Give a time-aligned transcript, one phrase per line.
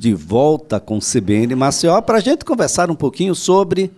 [0.00, 3.90] de volta com CBN Maceió para a gente conversar um pouquinho sobre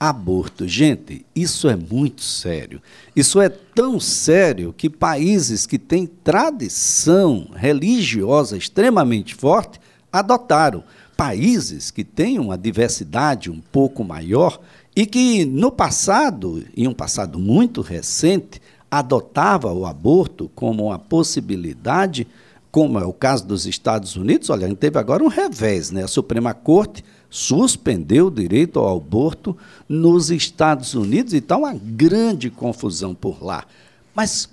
[0.00, 0.66] aborto.
[0.66, 2.82] Gente, isso é muito sério.
[3.14, 9.78] Isso é tão sério que países que têm tradição religiosa extremamente forte
[10.12, 10.82] adotaram.
[11.16, 14.58] Países que têm uma diversidade um pouco maior
[14.96, 18.60] e que no passado, em um passado muito recente,
[18.90, 22.26] adotava o aborto como uma possibilidade
[22.74, 26.02] como é o caso dos Estados Unidos, olha, teve agora um revés, né?
[26.02, 29.56] A Suprema Corte suspendeu o direito ao aborto
[29.88, 33.64] nos Estados Unidos e está uma grande confusão por lá.
[34.12, 34.48] Mas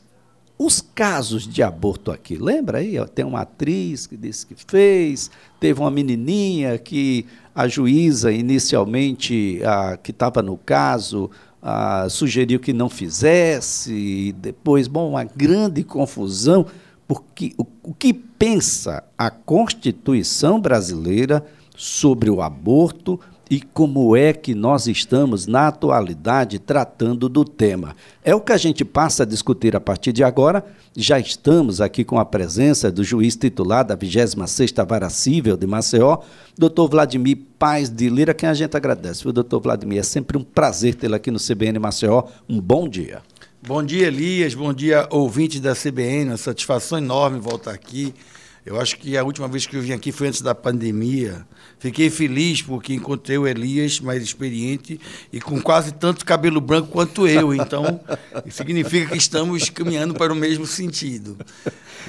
[0.55, 2.93] os casos de aborto aqui, lembra aí?
[3.07, 9.97] Tem uma atriz que disse que fez, teve uma menininha que a juíza inicialmente, a,
[9.97, 16.67] que estava no caso, a, sugeriu que não fizesse, depois, bom, uma grande confusão
[17.11, 23.19] porque o, o que pensa a Constituição brasileira sobre o aborto
[23.49, 27.97] e como é que nós estamos, na atualidade, tratando do tema.
[28.23, 30.63] É o que a gente passa a discutir a partir de agora.
[30.95, 36.19] Já estamos aqui com a presença do juiz titular da 26ª Vara Cível de Maceió,
[36.57, 39.27] doutor Vladimir Paz de Lira, quem a gente agradece.
[39.27, 42.23] O doutor Vladimir, é sempre um prazer tê-lo aqui no CBN Maceió.
[42.47, 43.21] Um bom dia.
[43.63, 44.55] Bom dia, Elias.
[44.55, 46.31] Bom dia, ouvinte da CBN.
[46.31, 48.11] Uma satisfação enorme voltar aqui.
[48.65, 51.45] Eu acho que a última vez que eu vim aqui foi antes da pandemia.
[51.77, 54.99] Fiquei feliz porque encontrei o Elias mais experiente
[55.31, 57.53] e com quase tanto cabelo branco quanto eu.
[57.53, 57.99] Então,
[58.49, 61.37] significa que estamos caminhando para o mesmo sentido.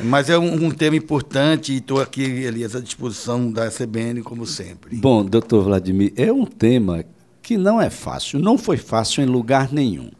[0.02, 4.46] Mas é um, um tema importante e estou aqui, Elias, à disposição da CBN, como
[4.46, 4.96] sempre.
[4.96, 7.04] Bom, doutor Vladimir, é um tema
[7.42, 8.38] que não é fácil.
[8.38, 10.10] Não foi fácil em lugar nenhum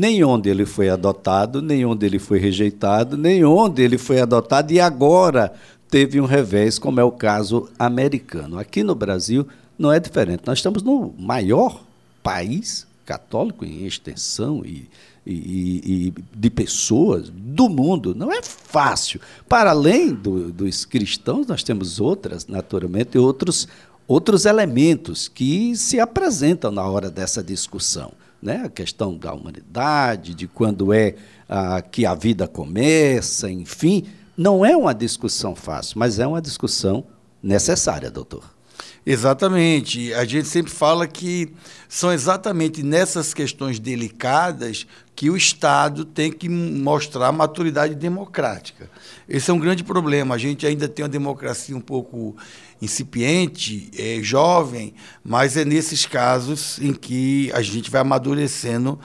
[0.00, 4.72] nem onde ele foi adotado, nem onde ele foi rejeitado, nem onde ele foi adotado
[4.72, 5.52] e agora
[5.90, 8.58] teve um revés, como é o caso americano.
[8.58, 9.46] Aqui no Brasil
[9.78, 10.44] não é diferente.
[10.46, 11.82] Nós estamos no maior
[12.22, 14.88] país católico em extensão e,
[15.26, 15.34] e,
[16.06, 18.14] e, de pessoas do mundo.
[18.14, 19.20] Não é fácil.
[19.46, 23.68] Para além do, dos cristãos, nós temos outras, naturalmente, outros,
[24.10, 28.12] outros elementos que se apresentam na hora dessa discussão
[28.42, 28.62] né?
[28.64, 31.14] a questão da humanidade, de quando é
[31.48, 34.06] ah, que a vida começa, enfim.
[34.36, 37.04] Não é uma discussão fácil, mas é uma discussão
[37.42, 38.44] necessária, doutor.
[39.04, 40.12] Exatamente.
[40.14, 41.52] A gente sempre fala que
[41.88, 44.86] são exatamente nessas questões delicadas
[45.16, 48.90] que o Estado tem que mostrar maturidade democrática.
[49.28, 50.34] Esse é um grande problema.
[50.34, 52.36] A gente ainda tem uma democracia um pouco
[52.80, 58.98] incipiente, é, jovem, mas é nesses casos em que a gente vai amadurecendo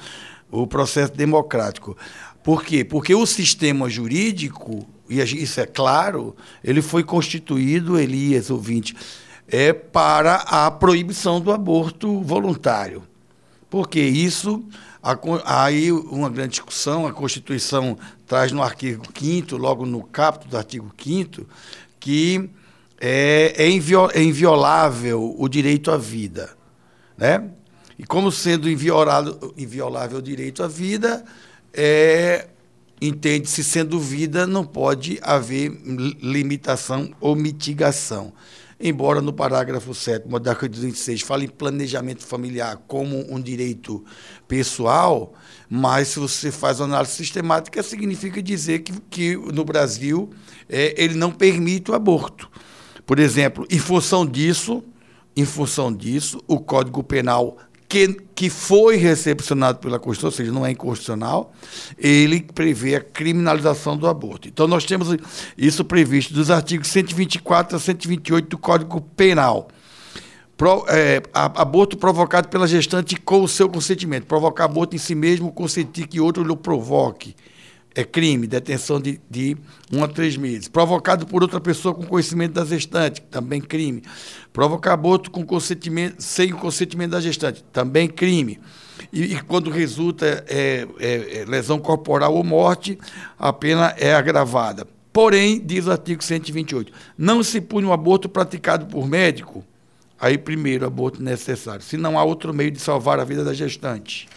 [0.50, 1.97] o processo democrático.
[2.44, 2.84] Por quê?
[2.84, 8.96] Porque o sistema jurídico, e isso é claro, ele foi constituído, Elias, ouvinte,
[9.47, 13.03] é para a proibição do aborto voluntário.
[13.69, 14.63] Porque isso
[15.45, 17.95] Aí uma grande discussão, a Constituição
[18.25, 21.45] traz no artigo 5 logo no capítulo do artigo 5
[22.00, 22.50] que
[23.00, 26.57] é, é, é, inviolável o direito à vida.
[27.16, 27.51] Né?
[28.00, 31.23] E como sendo inviolável, inviolável o direito à vida,
[31.72, 32.47] é,
[33.00, 35.69] entende-se sendo vida, não pode haver
[36.19, 38.33] limitação ou mitigação
[38.80, 44.03] embora no parágrafo 7 do artigo 26 fale em planejamento familiar como um direito
[44.47, 45.34] pessoal,
[45.69, 50.30] mas se você faz uma análise sistemática, significa dizer que, que no Brasil
[50.69, 52.50] é, ele não permite o aborto.
[53.06, 54.84] Por exemplo, em função disso,
[55.36, 57.57] em função disso, o Código Penal
[57.88, 61.53] que, que foi recepcionado pela Constituição, ou seja, não é inconstitucional,
[61.97, 64.47] ele prevê a criminalização do aborto.
[64.47, 65.16] Então, nós temos
[65.57, 69.68] isso previsto dos artigos 124 a 128 do Código Penal.
[70.57, 74.25] Pro, é, aborto provocado pela gestante com o seu consentimento.
[74.25, 77.35] Provocar aborto em si mesmo, consentir que outro lhe provoque
[77.95, 79.56] é crime, detenção de, de
[79.91, 80.67] um a três meses.
[80.67, 84.03] Provocado por outra pessoa com conhecimento da gestante, também crime.
[84.51, 88.59] Provocar aborto com consentimento, sem o consentimento da gestante, também crime.
[89.13, 93.00] E, e quando resulta é, é, é, lesão corporal ou morte,
[93.39, 94.86] a pena é agravada.
[95.13, 99.63] Porém, diz o artigo 128, não se pune um aborto praticado por médico,
[100.19, 104.27] aí primeiro, aborto necessário, se não há outro meio de salvar a vida da gestante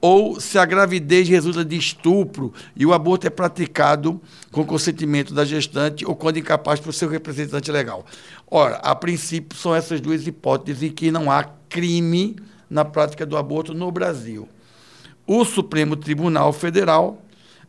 [0.00, 4.20] ou se a gravidez resulta de estupro e o aborto é praticado
[4.50, 8.04] com consentimento da gestante ou quando incapaz por seu representante legal.
[8.50, 12.36] Ora, a princípio são essas duas hipóteses em que não há crime
[12.68, 14.48] na prática do aborto no Brasil.
[15.26, 17.22] O Supremo Tribunal Federal,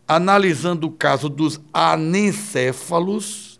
[0.07, 3.59] analisando o caso dos anencéfalos,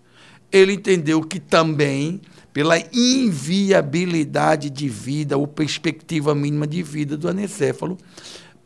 [0.52, 2.22] ele entendeu que também
[2.54, 8.00] pela inviabilidade de vida ou perspectiva mínima de vida do anencéfalo,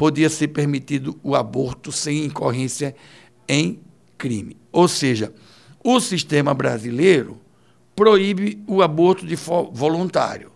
[0.01, 2.95] podia ser permitido o aborto sem incorrência
[3.47, 3.79] em
[4.17, 4.57] crime.
[4.71, 5.31] Ou seja,
[5.83, 7.39] o sistema brasileiro
[7.95, 10.51] proíbe o aborto de voluntário.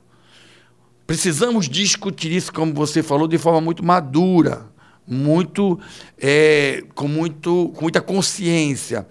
[1.05, 4.67] Precisamos discutir isso, como você falou, de forma muito madura,
[5.05, 5.79] muito,
[6.17, 9.05] é, com, muito, com muita consciência.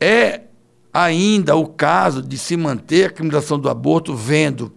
[0.00, 0.40] É
[0.90, 4.72] ainda o caso de se manter a criminalização do aborto, vendo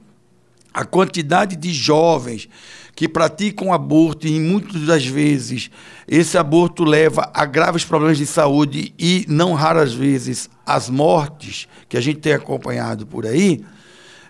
[0.73, 2.49] a quantidade de jovens
[2.95, 5.69] que praticam aborto e muitas das vezes
[6.07, 11.97] esse aborto leva a graves problemas de saúde e não raras vezes as mortes que
[11.97, 13.63] a gente tem acompanhado por aí,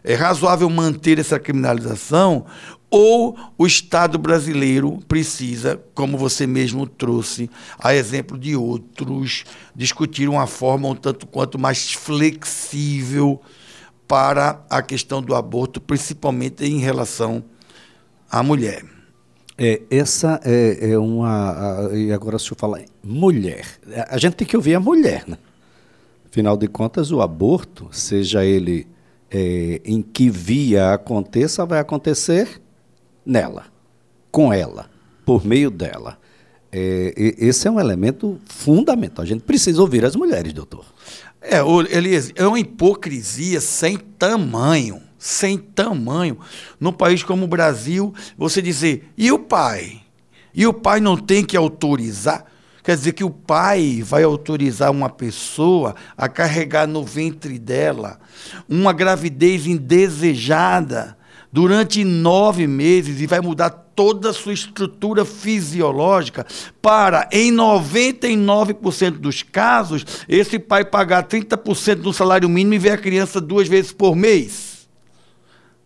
[0.03, 2.45] é razoável manter essa criminalização
[2.89, 7.49] ou o Estado brasileiro precisa, como você mesmo trouxe,
[7.79, 9.45] a exemplo de outros,
[9.75, 13.41] discutir uma forma um tanto quanto mais flexível
[14.13, 17.43] para a questão do aborto, principalmente em relação
[18.29, 18.85] à mulher.
[19.57, 21.87] É, essa é, é uma.
[21.87, 23.65] A, e agora se eu falar mulher.
[24.07, 25.35] A gente tem que ouvir a mulher, né?
[26.29, 28.85] Afinal de contas, o aborto, seja ele
[29.31, 32.61] é, em que via aconteça, vai acontecer
[33.25, 33.65] nela,
[34.31, 34.91] com ela,
[35.25, 36.19] por meio dela.
[36.71, 39.23] É, esse é um elemento fundamental.
[39.23, 40.85] A gente precisa ouvir as mulheres, doutor.
[41.43, 41.59] É,
[41.95, 46.39] Elias, é uma hipocrisia sem tamanho, sem tamanho.
[46.79, 50.01] No país como o Brasil, você dizer, e o pai?
[50.53, 52.45] E o pai não tem que autorizar?
[52.81, 58.19] Quer dizer que o pai vai autorizar uma pessoa a carregar no ventre dela
[58.67, 61.17] uma gravidez indesejada
[61.53, 66.47] durante nove meses e vai mudar toda a sua estrutura fisiológica
[66.81, 72.97] para, em 99% dos casos, esse pai pagar 30% do salário mínimo e ver a
[72.97, 74.72] criança duas vezes por mês.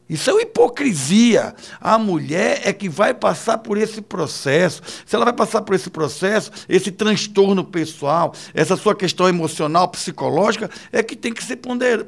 [0.10, 1.54] Isso é hipocrisia.
[1.82, 4.82] A mulher é que vai passar por esse processo.
[5.06, 10.70] Se ela vai passar por esse processo, esse transtorno pessoal, essa sua questão emocional, psicológica,
[10.92, 11.60] é que tem que ser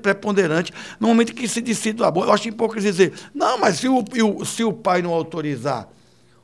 [0.01, 2.29] preponderante no momento que se decide o aborto.
[2.29, 5.89] Eu acho hipocrisia dizer, não, mas se o, se o pai não autorizar,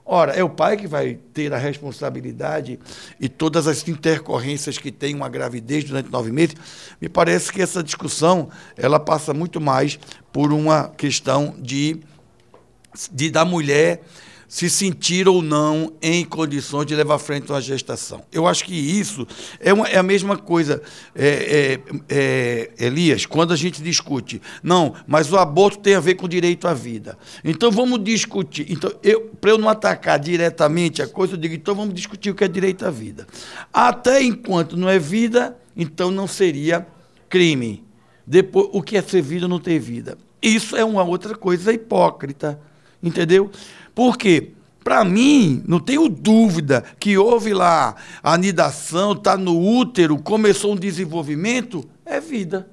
[0.08, 2.80] Ora, é o pai que vai ter a responsabilidade
[3.20, 6.56] e todas as intercorrências que tem uma gravidez durante nove meses.
[7.02, 9.98] Me parece que essa discussão ela passa muito mais
[10.32, 12.00] por uma questão de,
[13.12, 14.04] de da mulher
[14.48, 18.24] se sentir ou não em condições de levar à frente uma gestação.
[18.32, 19.28] Eu acho que isso
[19.60, 20.82] é, uma, é a mesma coisa,
[21.16, 26.16] é, é, é, Elias, quando a gente discute, não, mas o aborto tem a ver
[26.16, 27.18] com o direito à vida.
[27.44, 28.66] Então vamos discutir.
[28.70, 28.92] Então,
[29.40, 32.48] para eu não atacar diretamente a coisa, eu digo, então vamos discutir o que é
[32.48, 33.28] direito à vida.
[33.74, 36.86] Até enquanto não é vida, então não seria
[37.30, 37.84] crime.
[38.26, 40.18] Depois, o que é ser vida ou não ter vida?
[40.42, 42.60] Isso é uma outra coisa hipócrita,
[43.02, 43.52] entendeu?
[43.96, 44.52] Porque,
[44.84, 50.76] para mim, não tenho dúvida que houve lá a anidação, está no útero, começou um
[50.76, 52.70] desenvolvimento, é vida.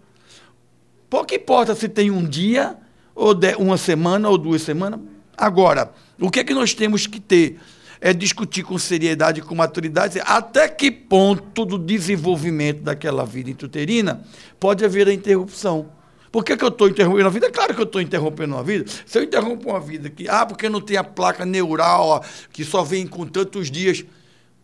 [1.09, 2.77] Pouco importa se tem um dia,
[3.15, 5.01] ou uma semana, ou duas semanas.
[5.37, 7.59] Agora, o que é que nós temos que ter?
[8.01, 14.25] É discutir com seriedade, com maturidade, até que ponto do desenvolvimento daquela vida intrauterina
[14.59, 15.87] pode haver a interrupção.
[16.32, 17.46] Por que, que eu estou interrompendo a vida?
[17.46, 18.90] É claro que eu estou interrompendo uma vida.
[19.05, 22.20] Se eu interrompo uma vida que, ah, porque não tem a placa neural ó,
[22.51, 24.03] que só vem com tantos dias.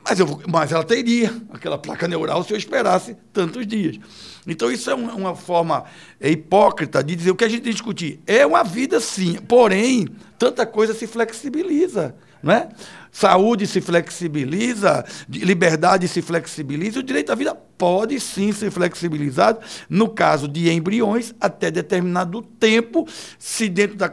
[0.03, 3.99] Mas, eu, mas ela teria aquela placa neural se eu esperasse tantos dias.
[4.47, 5.85] Então, isso é uma, uma forma
[6.19, 8.19] é, hipócrita de dizer o que a gente tem que discutir.
[8.27, 10.09] É uma vida, sim, porém,
[10.39, 12.15] tanta coisa se flexibiliza.
[12.43, 12.69] Não é?
[13.11, 20.09] Saúde se flexibiliza, liberdade se flexibiliza, o direito à vida pode sim ser flexibilizado, no
[20.09, 24.13] caso de embriões, até determinado tempo, se dentro da,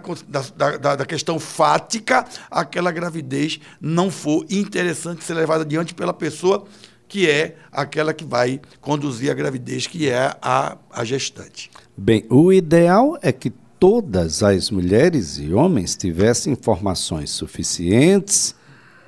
[0.78, 6.66] da, da questão fática, aquela gravidez não for interessante ser levada adiante pela pessoa
[7.08, 11.70] que é aquela que vai conduzir a gravidez, que é a, a gestante.
[11.96, 18.56] Bem, o ideal é que todas as mulheres e homens tivessem informações suficientes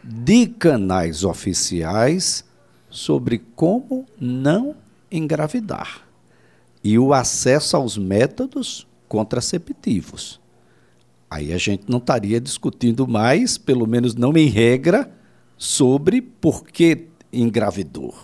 [0.04, 2.44] de canais oficiais
[2.90, 4.76] sobre como não
[5.12, 6.08] engravidar
[6.84, 10.40] e o acesso aos métodos contraceptivos.
[11.30, 15.12] Aí a gente não estaria discutindo mais, pelo menos não em regra,
[15.58, 18.16] sobre por que engravidou.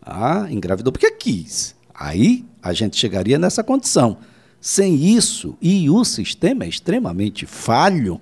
[0.00, 1.76] Ah, engravidou porque quis.
[1.94, 4.16] Aí a gente chegaria nessa condição.
[4.60, 8.20] Sem isso, e o sistema é extremamente falho,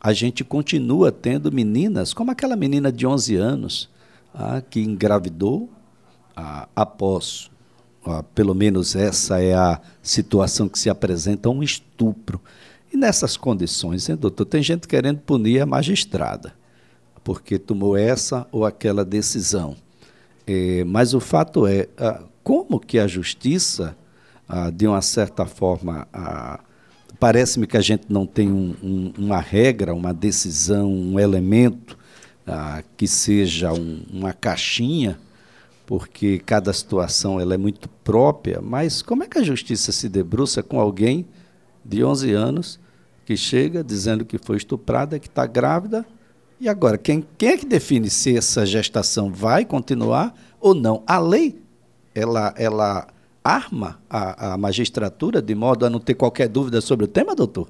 [0.00, 3.88] a gente continua tendo meninas, como aquela menina de 11 anos,
[4.34, 5.70] ah, que engravidou
[6.34, 7.52] ah, após
[8.04, 12.40] ó, pelo menos essa é a situação que se apresenta, um estupro.
[12.92, 16.52] E nessas condições, hein, doutor, tem gente querendo punir a magistrada,
[17.24, 19.76] porque tomou essa ou aquela decisão.
[20.46, 23.96] É, mas o fato é, ah, como que a justiça,
[24.48, 26.60] ah, de uma certa forma, ah,
[27.18, 31.96] parece-me que a gente não tem um, um, uma regra, uma decisão, um elemento
[32.46, 35.18] ah, que seja um, uma caixinha,
[35.86, 40.62] porque cada situação ela é muito própria, mas como é que a justiça se debruça
[40.62, 41.26] com alguém
[41.84, 42.80] de 11 anos
[43.24, 46.04] que chega dizendo que foi estuprada, que está grávida,
[46.62, 51.02] e agora, quem, quem é que define se essa gestação vai continuar ou não?
[51.04, 51.60] A lei,
[52.14, 53.08] ela, ela
[53.44, 57.68] arma a, a magistratura de modo a não ter qualquer dúvida sobre o tema, doutor?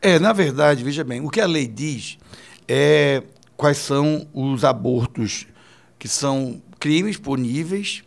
[0.00, 2.18] É, na verdade, veja bem, o que a lei diz
[2.68, 3.22] é
[3.56, 5.46] quais são os abortos
[5.98, 8.02] que são crimes puníveis,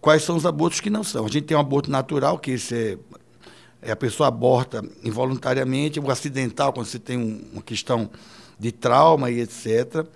[0.00, 1.26] quais são os abortos que não são.
[1.26, 2.74] A gente tem um aborto natural, que esse
[3.82, 8.10] é, é a pessoa aborta involuntariamente, o acidental, quando você tem um, uma questão
[8.58, 10.06] de trauma e etc.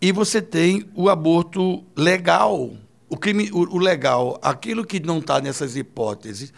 [0.00, 2.70] E você tem o aborto legal,
[3.12, 6.50] o, crime, o, o legal, aquilo que não está nessas hipóteses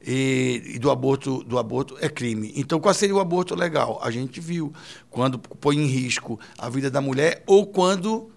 [0.00, 2.52] e, e, do aborto do aborto é crime.
[2.54, 3.98] Então, qual seria o aborto legal?
[4.00, 4.72] A gente viu
[5.10, 8.30] quando põe em risco a vida da mulher ou quando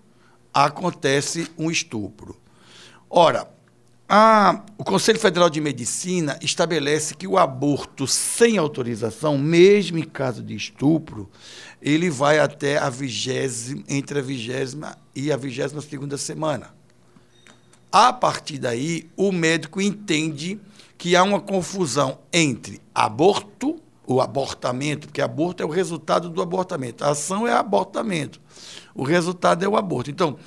[0.52, 2.36] acontece um estupro.
[3.08, 3.48] Ora,
[4.10, 10.42] a, o Conselho Federal de Medicina estabelece que o aborto sem autorização, mesmo em caso
[10.42, 11.30] de estupro,
[11.80, 16.79] ele vai até a vigésima, entre a vigésima e a vigésima segunda semana.
[17.92, 20.60] A partir daí, o médico entende
[20.98, 27.04] que há uma confusão entre aborto, o abortamento, porque aborto é o resultado do abortamento.
[27.04, 28.40] A ação é abortamento.
[28.94, 30.12] O resultado é o aborto.
[30.12, 30.38] Então,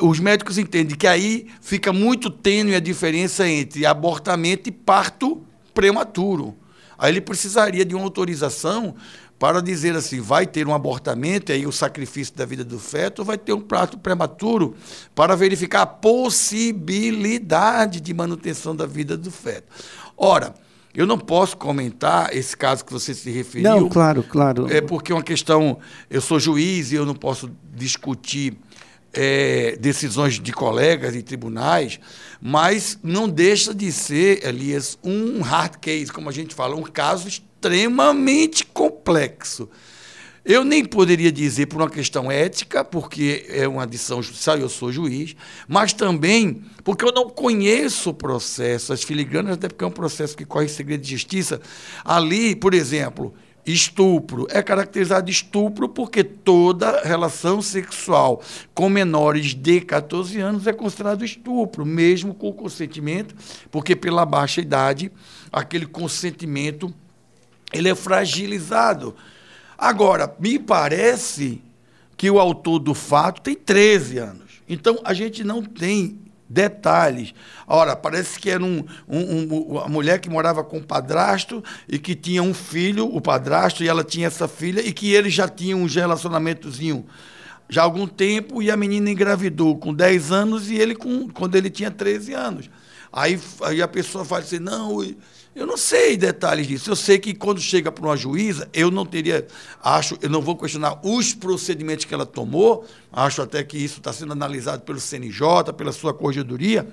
[0.00, 5.42] os médicos entendem que aí fica muito tênue a diferença entre abortamento e parto
[5.72, 6.56] prematuro.
[6.98, 8.94] Aí ele precisaria de uma autorização
[9.38, 13.18] para dizer assim, vai ter um abortamento, e aí o sacrifício da vida do feto,
[13.20, 14.74] ou vai ter um prato prematuro
[15.14, 19.66] para verificar a possibilidade de manutenção da vida do feto.
[20.16, 20.54] Ora,
[20.94, 23.70] eu não posso comentar esse caso que você se referiu.
[23.70, 24.72] Não, claro, claro.
[24.72, 25.78] É porque é uma questão.
[26.08, 28.56] Eu sou juiz e eu não posso discutir
[29.12, 32.00] é, decisões de colegas e tribunais,
[32.40, 37.28] mas não deixa de ser, Elias, um hard case, como a gente fala, um caso
[37.66, 39.68] extremamente complexo.
[40.44, 44.92] Eu nem poderia dizer por uma questão ética, porque é uma adição judicial, eu sou
[44.92, 45.34] juiz,
[45.66, 50.36] mas também porque eu não conheço o processo, as filigranas, até porque é um processo
[50.36, 51.60] que corre em segredo de justiça.
[52.04, 53.34] Ali, por exemplo,
[53.66, 58.40] estupro é caracterizado de estupro porque toda relação sexual
[58.72, 63.34] com menores de 14 anos é considerado estupro, mesmo com consentimento,
[63.68, 65.10] porque pela baixa idade,
[65.50, 66.94] aquele consentimento
[67.72, 69.14] ele é fragilizado.
[69.76, 71.60] Agora, me parece
[72.16, 74.62] que o autor do fato tem 13 anos.
[74.68, 76.18] Então, a gente não tem
[76.48, 77.34] detalhes.
[77.66, 81.98] Ora, parece que era um, um, um, uma mulher que morava com o padrasto e
[81.98, 85.48] que tinha um filho, o padrasto, e ela tinha essa filha, e que eles já
[85.48, 87.04] tinham um relacionamentozinho
[87.68, 91.56] já há algum tempo, e a menina engravidou com 10 anos e ele com, quando
[91.56, 92.70] ele tinha 13 anos.
[93.12, 95.04] Aí, aí a pessoa fala assim, não,
[95.56, 96.90] eu não sei detalhes disso.
[96.90, 99.46] Eu sei que quando chega para uma juíza, eu não teria,
[99.82, 104.12] acho, eu não vou questionar os procedimentos que ela tomou, acho até que isso está
[104.12, 106.86] sendo analisado pelo CNJ, pela sua corregedoria,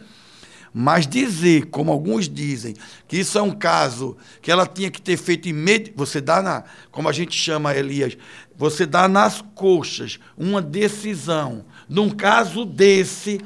[0.74, 2.74] mas dizer, como alguns dizem,
[3.06, 6.64] que isso é um caso que ela tinha que ter feito imediatamente, você dá na,
[6.90, 8.18] como a gente chama, Elias,
[8.56, 13.42] você dá nas coxas uma decisão, num caso desse,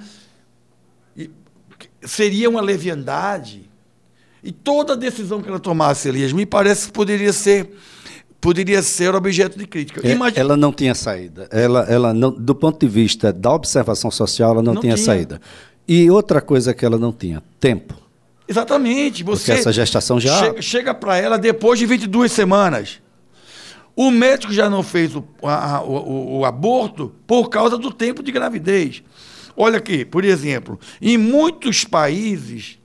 [2.03, 3.67] seria uma leviandade
[4.47, 7.69] e toda decisão que ela tomasse, Elias, me parece que poderia ser
[8.39, 9.99] poderia ser objeto de crítica.
[10.07, 10.39] É, Imagina...
[10.39, 11.49] Ela não tinha saída.
[11.51, 15.05] Ela, ela não, do ponto de vista da observação social, ela não, não tinha, tinha,
[15.05, 15.41] saída.
[15.85, 17.93] E outra coisa que ela não tinha, tempo.
[18.47, 19.21] Exatamente.
[19.21, 20.39] Você Porque essa gestação já...
[20.39, 23.01] Chega, chega para ela depois de 22 semanas.
[23.97, 28.31] O médico já não fez o, a, o, o aborto por causa do tempo de
[28.31, 29.03] gravidez.
[29.57, 32.76] Olha aqui, por exemplo, em muitos países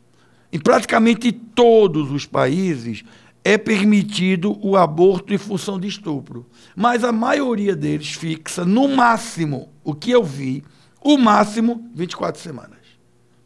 [0.52, 3.02] em praticamente todos os países
[3.44, 6.46] é permitido o aborto em função de estupro.
[6.76, 10.62] Mas a maioria deles fixa, no máximo, o que eu vi,
[11.00, 12.78] o máximo 24 semanas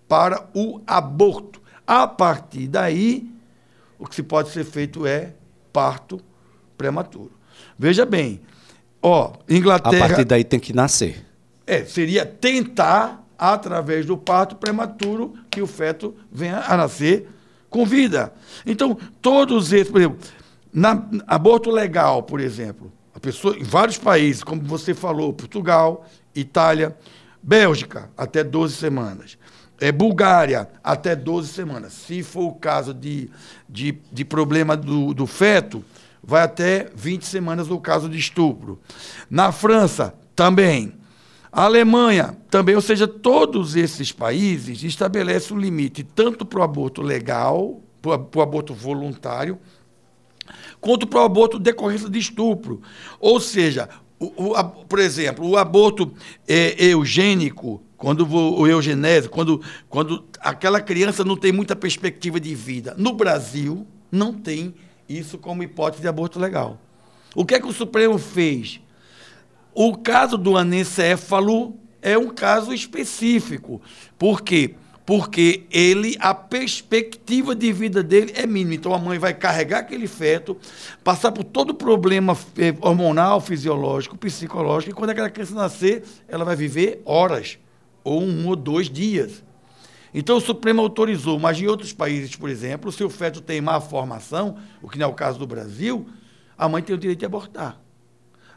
[0.09, 1.61] para o aborto.
[1.87, 3.31] A partir daí,
[3.99, 5.33] o que se pode ser feito é
[5.73, 6.21] parto
[6.77, 7.33] prematuro.
[7.79, 8.41] Veja bem,
[9.01, 10.05] ó, Inglaterra.
[10.05, 11.25] A partir daí tem que nascer.
[11.67, 17.29] É, seria tentar através do parto prematuro, que o feto venha a nascer
[17.69, 18.33] com vida.
[18.65, 20.19] Então, todos esses, por exemplo,
[20.73, 26.97] na, aborto legal, por exemplo, a pessoa, em vários países, como você falou, Portugal, Itália,
[27.43, 29.39] Bélgica, até 12 semanas.
[29.81, 31.93] É, Bulgária, até 12 semanas.
[31.93, 33.31] Se for o caso de,
[33.69, 35.85] de, de problema do, do feto,
[36.23, 38.81] vai até 20 semanas no caso de estupro.
[39.31, 40.93] Na França, também.
[41.57, 47.01] A Alemanha também, ou seja, todos esses países estabelecem um limite tanto para o aborto
[47.01, 49.59] legal, para o aborto voluntário,
[50.83, 52.83] quanto para o aborto decorrência de estupro.
[53.19, 53.89] Ou seja,
[54.21, 56.13] o, o, por exemplo, o aborto
[56.47, 62.95] é, eugênico, quando o eugenésio, quando, quando aquela criança não tem muita perspectiva de vida.
[62.99, 64.75] No Brasil, não tem
[65.09, 66.79] isso como hipótese de aborto legal.
[67.35, 68.79] O que é que o Supremo fez?
[69.79, 73.79] O caso do anencéfalo é um caso específico.
[74.19, 74.75] Por quê?
[75.05, 78.77] Porque ele, a perspectiva de vida dele é mínima.
[78.77, 80.57] Então a mãe vai carregar aquele feto,
[81.05, 86.43] passar por todo o problema eh, hormonal, fisiológico, psicológico, e quando aquela criança nascer, ela
[86.43, 87.59] vai viver horas,
[88.03, 89.45] ou um ou dois dias.
[90.15, 93.79] Então o Supremo autorizou, mas em outros países, por exemplo, se o feto tem má
[93.79, 96.09] formação, o que não é o caso do Brasil,
[96.57, 97.85] a mãe tem o direito de abortar.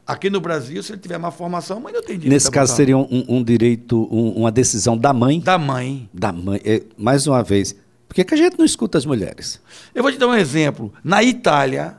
[0.10, 2.76] Aqui no Brasil, se ele tiver má formação, a mãe não tem direito Nesse caso,
[2.76, 5.40] seria um, um direito, um, uma decisão da mãe?
[5.40, 6.10] Da mãe.
[6.12, 6.60] Da mãe.
[6.66, 7.76] É, mais uma vez,
[8.08, 9.62] por que, que a gente não escuta as mulheres?
[9.94, 10.92] Eu vou te dar um exemplo.
[11.04, 11.96] Na Itália,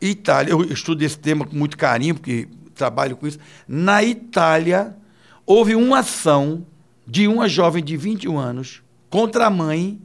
[0.00, 3.38] Itália, eu estudo esse tema com muito carinho, porque trabalho com isso.
[3.68, 4.96] Na Itália,
[5.44, 6.64] houve uma ação
[7.06, 10.00] de uma jovem de 21 anos contra a mãe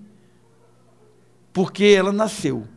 [1.53, 2.67] porque ela nasceu.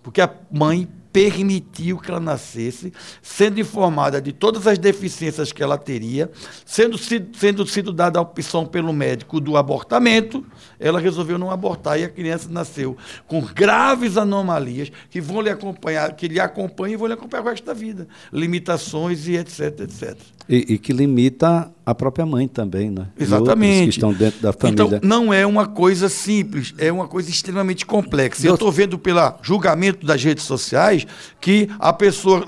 [0.00, 0.88] Porque a mãe
[1.18, 6.30] permitiu que ela nascesse, sendo informada de todas as deficiências que ela teria,
[6.64, 10.46] sendo, sendo sido dada a opção pelo médico do abortamento,
[10.78, 12.96] ela resolveu não abortar e a criança nasceu
[13.26, 17.48] com graves anomalias que vão lhe acompanhar, que lhe acompanham e vão lhe acompanhar o
[17.48, 18.06] resto da vida.
[18.32, 20.16] Limitações e etc, etc.
[20.48, 23.08] E, e que limita a própria mãe também, né?
[23.18, 23.84] Exatamente.
[23.84, 24.96] que estão dentro da família.
[24.96, 28.46] Então, não é uma coisa simples, é uma coisa extremamente complexa.
[28.46, 31.06] Eu estou vendo pelo julgamento das redes sociais
[31.40, 32.44] que a pessoa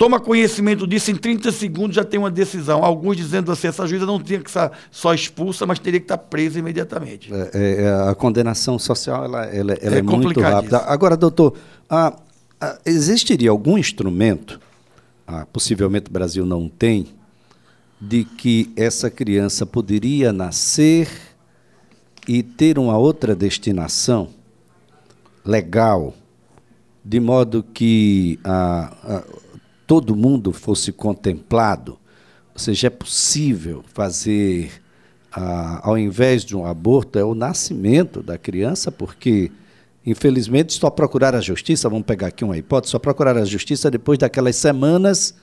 [0.00, 2.82] toma conhecimento disso em 30 segundos já tem uma decisão.
[2.82, 6.16] Alguns dizendo assim, essa juíza não tinha que estar só expulsa, mas teria que estar
[6.16, 7.30] presa imediatamente.
[7.32, 10.78] É, é, é a condenação social ela, ela, ela é, é muito rápida.
[10.78, 11.54] Agora, doutor,
[11.88, 12.16] ah,
[12.58, 14.58] ah, existiria algum instrumento,
[15.26, 17.08] ah, possivelmente o Brasil não tem,
[18.00, 21.10] de que essa criança poderia nascer
[22.26, 24.28] e ter uma outra destinação
[25.44, 26.14] legal,
[27.04, 29.24] de modo que a, a,
[29.86, 31.98] todo mundo fosse contemplado,
[32.52, 34.70] ou seja, é possível fazer,
[35.32, 39.50] a, ao invés de um aborto, é o nascimento da criança, porque,
[40.04, 44.18] infelizmente, só procurar a justiça, vamos pegar aqui uma hipótese, só procurar a justiça depois
[44.18, 45.34] daquelas semanas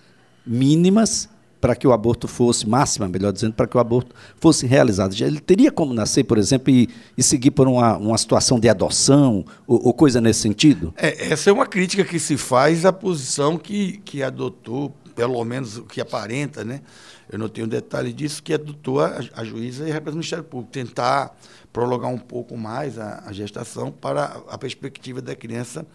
[0.45, 5.13] mínimas para que o aborto fosse, máxima, melhor dizendo, para que o aborto fosse realizado.
[5.19, 9.45] Ele teria como nascer, por exemplo, e, e seguir por uma, uma situação de adoção
[9.65, 10.93] ou, ou, coisa nesse sentido?
[10.97, 15.77] É, essa é uma crítica que se faz à posição que, que adotou, pelo menos
[15.77, 16.81] o que aparenta, né?
[17.29, 20.43] Eu não tenho detalhe disso, que adotou a, a juíza e a representante do Ministério
[20.45, 21.35] Público, tentar
[21.77, 25.85] prolongar um pouco mais a, a gestação para a perspectiva da criança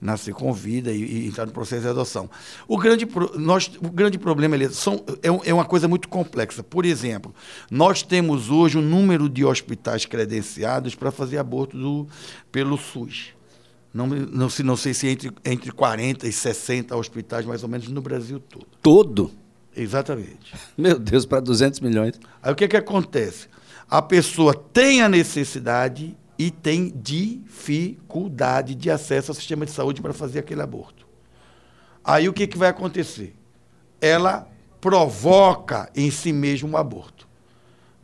[0.00, 2.30] nascer com vida e, e, entrar no processo de adoção.
[2.66, 6.62] O grande, nós, o grande problema é, são, é, é uma coisa muito complexa.
[6.62, 7.34] Por exemplo,
[7.70, 12.06] nós temos hoje um número de hospitais credenciados para fazer aborto do,
[12.50, 13.34] pelo SUS.
[13.92, 18.00] Não, não, não sei se entre, entre 40 e 60 hospitais, mais ou menos, no
[18.00, 18.66] Brasil todo.
[18.80, 19.30] Todo?
[19.76, 20.54] Exatamente.
[20.76, 22.18] Meu Deus, para 200 milhões.
[22.42, 23.57] Aí o que, que acontece?
[23.90, 30.12] A pessoa tem a necessidade e tem dificuldade de acesso ao sistema de saúde para
[30.12, 31.06] fazer aquele aborto.
[32.04, 33.34] Aí o que, que vai acontecer?
[34.00, 34.46] Ela
[34.80, 37.26] provoca em si mesma um aborto.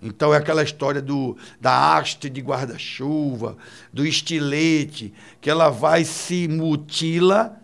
[0.03, 3.57] Então é aquela história do, da haste de guarda-chuva,
[3.93, 7.59] do estilete, que ela vai se mutila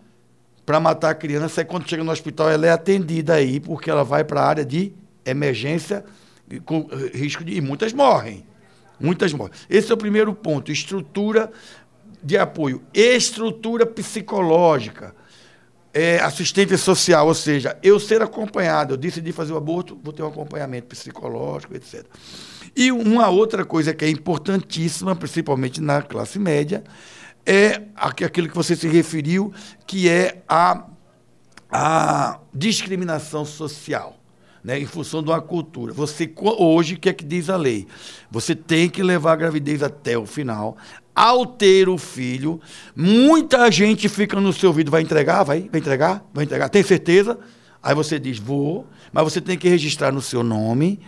[0.65, 4.03] para matar a criança e quando chega no hospital ela é atendida aí, porque ela
[4.03, 4.93] vai para a área de
[5.25, 6.05] emergência
[6.59, 7.55] com risco de.
[7.55, 8.45] E muitas morrem.
[8.99, 9.65] Muitas mortes.
[9.69, 11.51] Esse é o primeiro ponto, estrutura
[12.23, 15.15] de apoio, estrutura psicológica,
[15.93, 20.21] é, assistente social, ou seja, eu ser acompanhado, eu decidi fazer o aborto, vou ter
[20.21, 22.05] um acompanhamento psicológico, etc.
[22.75, 26.83] E uma outra coisa que é importantíssima, principalmente na classe média,
[27.45, 29.51] é aquilo que você se referiu,
[29.85, 30.85] que é a,
[31.69, 34.20] a discriminação social.
[34.63, 35.93] Né, em função de uma cultura.
[35.93, 37.87] Você hoje, o que é que diz a lei?
[38.29, 40.77] Você tem que levar a gravidez até o final.
[41.13, 42.59] Ao ter o filho,
[42.95, 47.37] muita gente fica no seu ouvido, vai entregar, vai, vai entregar, vai entregar, tem certeza?
[47.83, 50.99] Aí você diz, vou, mas você tem que registrar no seu nome.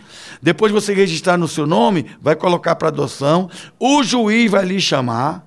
[0.42, 3.48] Depois você registrar no seu nome, vai colocar para adoção.
[3.78, 5.46] O juiz vai lhe chamar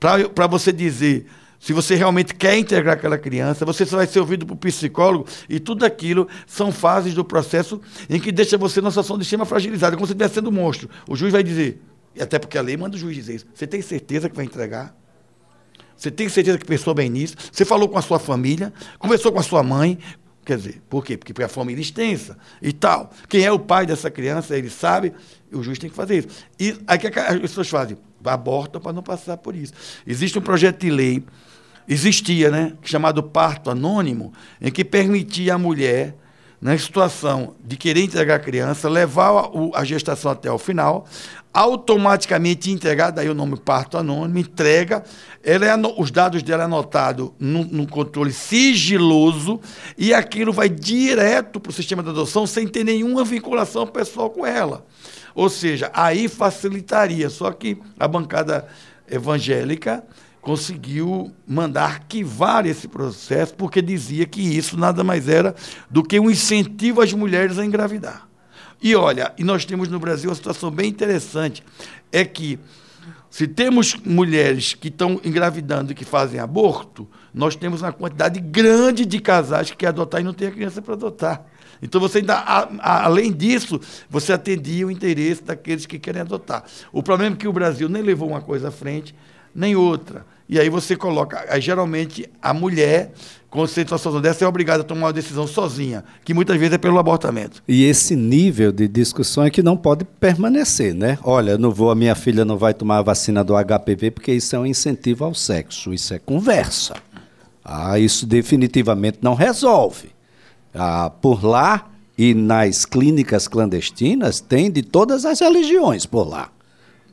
[0.00, 1.26] para você dizer
[1.60, 5.84] se você realmente quer integrar aquela criança, você vai ser ouvido por psicólogo e tudo
[5.84, 10.06] aquilo são fases do processo em que deixa você numa situação de extrema fragilizada, como
[10.06, 10.88] se estivesse sendo um monstro.
[11.06, 11.82] O juiz vai dizer,
[12.16, 14.46] e até porque a lei manda o juiz dizer isso, você tem certeza que vai
[14.46, 14.96] entregar?
[15.94, 17.36] Você tem certeza que pensou bem nisso?
[17.52, 19.98] Você falou com a sua família, conversou com a sua mãe,
[20.42, 21.18] Quer dizer, por quê?
[21.18, 23.10] Porque a família extensa e tal.
[23.28, 25.12] Quem é o pai dessa criança, ele sabe,
[25.52, 26.28] o juiz tem que fazer isso.
[26.58, 27.96] E aí que as pessoas fazem?
[28.24, 29.72] Abortam para não passar por isso.
[30.06, 31.22] Existe um projeto de lei,
[31.90, 32.72] existia, né?
[32.82, 36.14] Chamado parto anônimo, em que permitia à mulher
[36.60, 41.06] na situação de querer entregar a criança, levar a, a gestação até o final,
[41.52, 45.02] automaticamente entregar, daí o nome parto anônimo, entrega,
[45.42, 49.58] ela é, os dados dela é anotado no, controle sigiloso
[49.98, 54.46] e aquilo vai direto para o sistema de adoção sem ter nenhuma vinculação pessoal com
[54.46, 54.84] ela.
[55.34, 58.68] Ou seja, aí facilitaria, só que a bancada
[59.10, 60.04] evangélica
[60.40, 65.54] conseguiu mandar arquivar esse processo, porque dizia que isso nada mais era
[65.90, 68.28] do que um incentivo às mulheres a engravidar.
[68.82, 71.62] E olha, e nós temos no Brasil uma situação bem interessante,
[72.10, 72.58] é que
[73.28, 79.04] se temos mulheres que estão engravidando e que fazem aborto, nós temos uma quantidade grande
[79.04, 81.46] de casais que querem adotar e não tem a criança para adotar.
[81.82, 86.64] Então você ainda, a, a, além disso, você atendia o interesse daqueles que querem adotar.
[86.92, 89.14] O problema é que o Brasil nem levou uma coisa à frente,
[89.54, 90.24] nem outra.
[90.48, 93.12] E aí você coloca, aí, geralmente a mulher
[93.50, 96.98] com situação dessa é obrigada a tomar uma decisão sozinha, que muitas vezes é pelo
[96.98, 97.62] abortamento.
[97.66, 101.18] E esse nível de discussão é que não pode permanecer, né?
[101.22, 104.54] Olha, não vou, a minha filha não vai tomar a vacina do HPV porque isso
[104.54, 106.94] é um incentivo ao sexo, isso é conversa.
[107.64, 110.10] Ah, isso definitivamente não resolve.
[110.72, 116.50] Ah, por lá e nas clínicas clandestinas tem de todas as religiões por lá.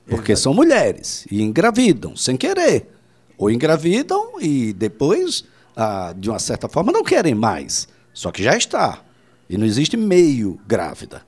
[0.07, 0.43] Porque Exato.
[0.43, 2.87] são mulheres e engravidam sem querer.
[3.37, 5.43] Ou engravidam e depois,
[5.75, 7.87] ah, de uma certa forma, não querem mais.
[8.13, 9.03] Só que já está.
[9.49, 11.23] E não existe meio grávida.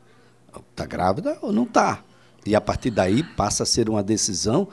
[0.71, 2.03] Está grávida ou não está.
[2.45, 4.67] E a partir daí passa a ser uma decisão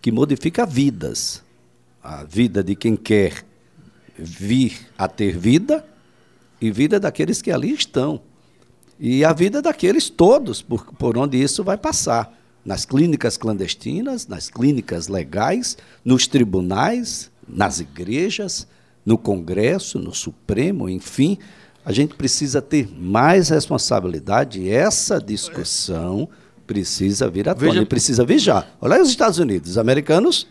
[0.00, 1.42] que modifica vidas.
[2.02, 3.44] A vida de quem quer
[4.16, 5.84] vir a ter vida
[6.60, 8.20] e vida daqueles que ali estão.
[8.98, 12.37] E a vida daqueles todos, por, por onde isso vai passar
[12.68, 18.68] nas clínicas clandestinas, nas clínicas legais, nos tribunais, nas igrejas,
[19.06, 21.38] no Congresso, no Supremo, enfim.
[21.82, 26.28] A gente precisa ter mais responsabilidade e essa discussão
[26.66, 27.82] precisa vir à tona Veja...
[27.84, 28.66] e precisa vir já.
[28.82, 30.46] Olha os Estados Unidos, os americanos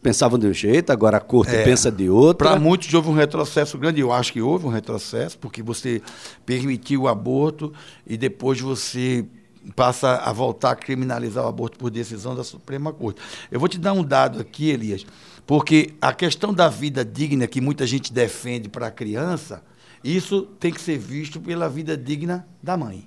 [0.00, 2.46] pensavam de um jeito, agora a corte é, pensa de outro.
[2.46, 6.00] Para muitos houve um retrocesso grande, eu acho que houve um retrocesso, porque você
[6.44, 7.72] permitiu o aborto
[8.06, 9.26] e depois você
[9.74, 13.20] passa a voltar a criminalizar o aborto por decisão da Suprema Corte.
[13.50, 15.06] Eu vou te dar um dado aqui, Elias,
[15.46, 19.62] porque a questão da vida digna que muita gente defende para a criança,
[20.04, 23.06] isso tem que ser visto pela vida digna da mãe.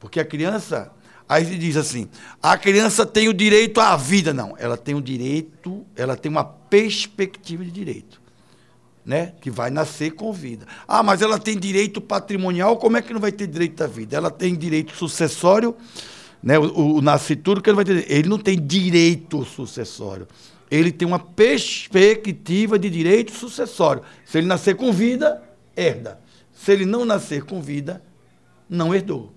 [0.00, 0.90] Porque a criança,
[1.28, 2.08] aí se diz assim,
[2.42, 4.32] a criança tem o direito à vida.
[4.32, 8.21] Não, ela tem o direito, ela tem uma perspectiva de direito
[9.04, 10.66] né, que vai nascer com vida.
[10.86, 14.16] Ah, mas ela tem direito patrimonial, como é que não vai ter direito à vida?
[14.16, 15.76] Ela tem direito sucessório,
[16.42, 18.10] né, o, o nascituro que ele vai ter.
[18.10, 20.26] Ele não tem direito sucessório.
[20.70, 24.02] Ele tem uma perspectiva de direito sucessório.
[24.24, 25.42] Se ele nascer com vida,
[25.76, 26.18] herda.
[26.52, 28.02] Se ele não nascer com vida,
[28.68, 29.32] não herdou.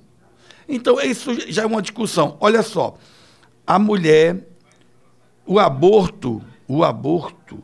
[0.67, 2.37] Então, isso já é uma discussão.
[2.39, 2.97] Olha só,
[3.67, 4.47] a mulher,
[5.45, 7.61] o aborto, o aborto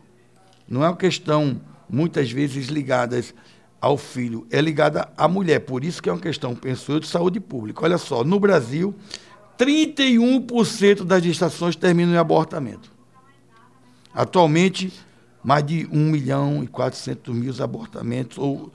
[0.67, 1.61] não é uma questão
[1.91, 3.33] muitas vezes ligadas
[3.81, 5.59] ao filho, é ligada à mulher.
[5.59, 7.83] Por isso que é uma questão, penso eu, de saúde pública.
[7.83, 8.95] Olha só, no Brasil,
[9.57, 12.91] 31% das gestações terminam em abortamento.
[14.13, 14.93] Atualmente,
[15.43, 18.71] mais de 1 milhão e 400 mil abortamentos, ou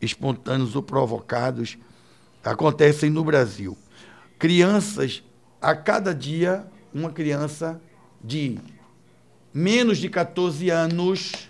[0.00, 1.78] espontâneos ou provocados,
[2.44, 3.76] acontecem no Brasil.
[4.38, 5.22] Crianças,
[5.60, 7.80] a cada dia, uma criança
[8.22, 8.58] de
[9.54, 11.48] menos de 14 anos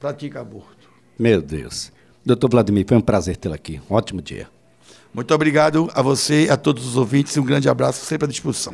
[0.00, 0.88] pratica aborto.
[1.18, 1.92] Meu Deus.
[2.24, 3.80] Doutor Vladimir, foi um prazer tê-lo aqui.
[3.88, 4.48] Um ótimo dia.
[5.12, 8.68] Muito obrigado a você, a todos os ouvintes, e um grande abraço, sempre à disposição.